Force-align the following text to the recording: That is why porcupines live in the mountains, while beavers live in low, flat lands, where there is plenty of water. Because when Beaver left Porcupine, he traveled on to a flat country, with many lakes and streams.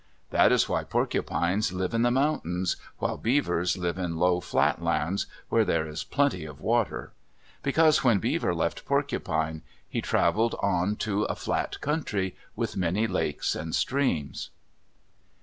That 0.31 0.51
is 0.51 0.67
why 0.67 0.83
porcupines 0.83 1.71
live 1.71 1.93
in 1.93 2.01
the 2.01 2.09
mountains, 2.09 2.75
while 2.97 3.17
beavers 3.19 3.77
live 3.77 3.99
in 3.99 4.17
low, 4.17 4.39
flat 4.39 4.81
lands, 4.81 5.27
where 5.49 5.63
there 5.63 5.85
is 5.87 6.03
plenty 6.03 6.43
of 6.43 6.59
water. 6.59 7.13
Because 7.61 8.03
when 8.03 8.17
Beaver 8.17 8.55
left 8.55 8.83
Porcupine, 8.87 9.61
he 9.87 10.01
traveled 10.01 10.55
on 10.59 10.95
to 10.95 11.25
a 11.25 11.35
flat 11.35 11.79
country, 11.81 12.35
with 12.55 12.75
many 12.75 13.05
lakes 13.05 13.53
and 13.53 13.75
streams. 13.75 14.49